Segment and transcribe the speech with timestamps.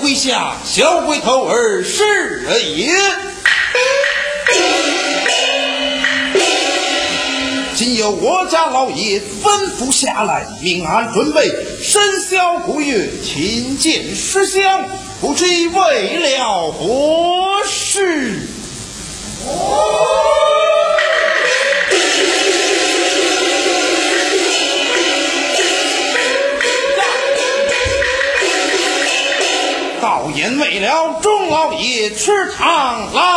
[0.00, 2.02] 麾下小鬼头儿是
[2.76, 2.92] 也。
[7.74, 11.50] 今有我家老爷吩咐下来，命俺准备
[11.82, 14.84] 生肖古月，亲见石像，
[15.20, 18.38] 不知为了何事。
[30.02, 33.31] 道言为了，钟老爷吃汤来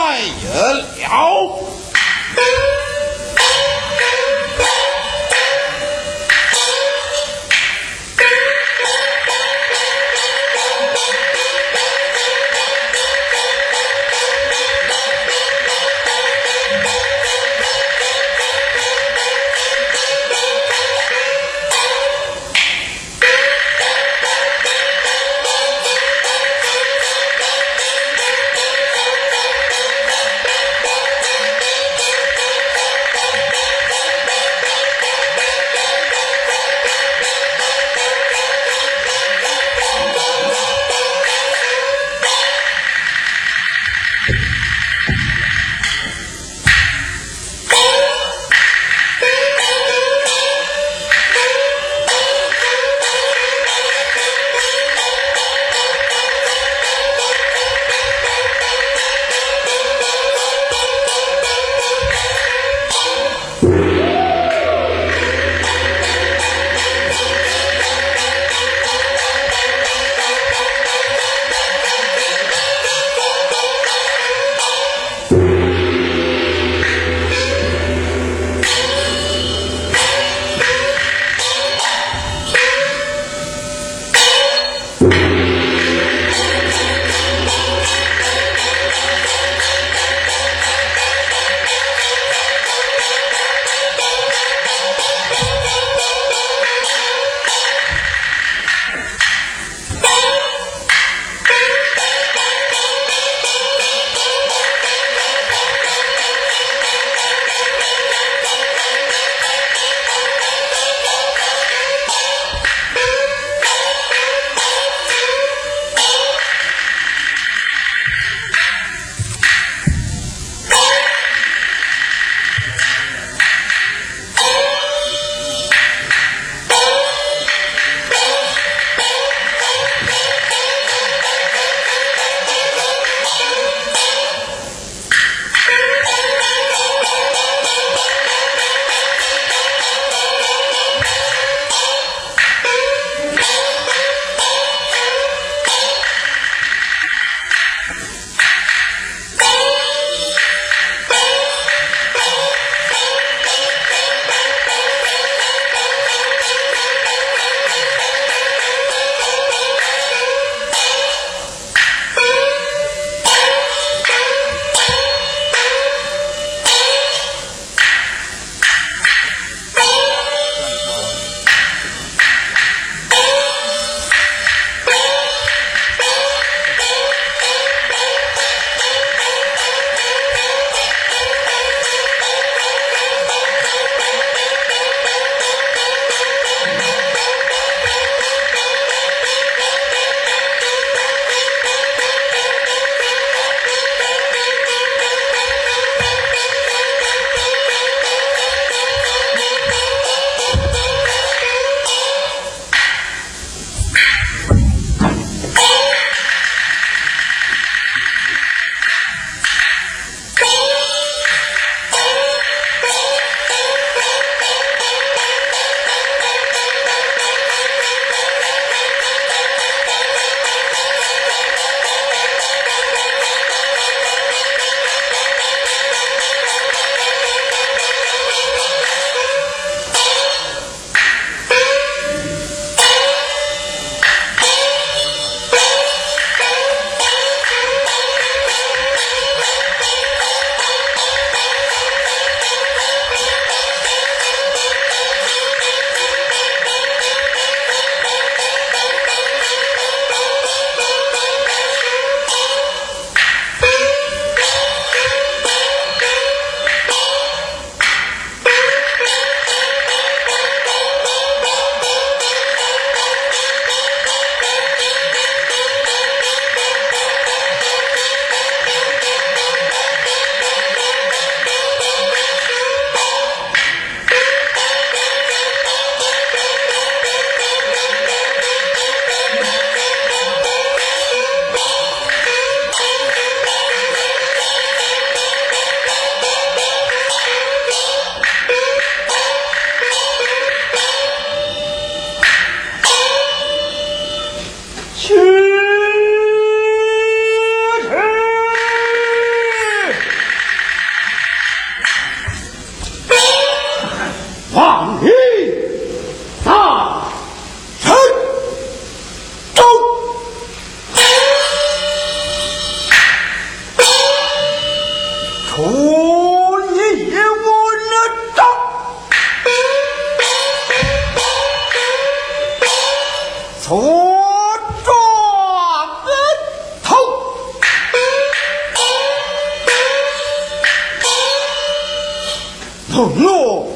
[332.95, 333.67] 懦弱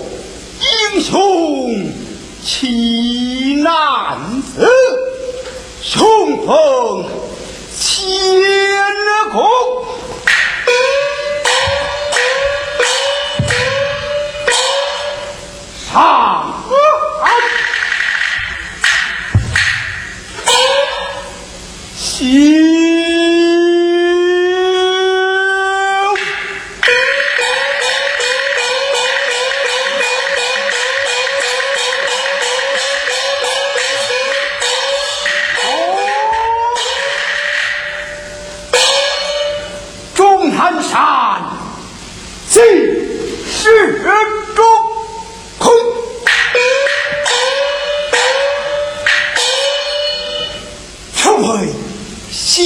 [0.93, 1.91] 英雄
[2.41, 4.65] 气男子，
[5.81, 5.97] 雄
[6.47, 7.03] 风
[7.77, 7.99] 千
[9.29, 9.78] 古。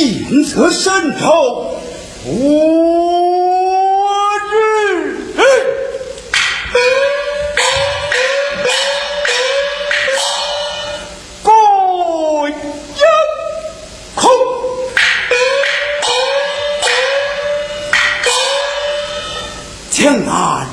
[0.03, 1.79] 信则深仇，
[2.25, 2.29] 我
[4.51, 5.15] 日。
[11.41, 12.55] 过阴
[14.13, 14.29] 空。
[19.89, 20.67] 江南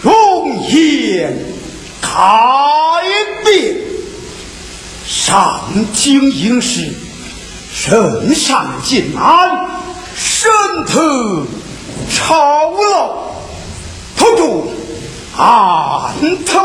[0.00, 1.36] 容颜
[2.00, 3.02] 改
[3.44, 3.74] 变，
[5.04, 5.60] 上
[5.92, 6.92] 京应试，
[7.74, 9.68] 身上金安，
[10.14, 10.48] 身
[10.86, 11.44] 特
[12.08, 13.34] 朝楼，
[14.16, 14.68] 头中
[15.36, 16.14] 安
[16.46, 16.64] 特。